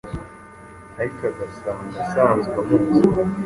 ariko 0.99 1.21
agasanga 1.31 1.95
asanzwe 2.03 2.53
amuzi: 2.61 3.01